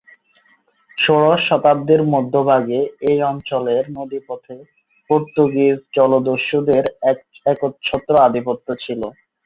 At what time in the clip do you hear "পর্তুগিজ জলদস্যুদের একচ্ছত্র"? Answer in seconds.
5.09-8.13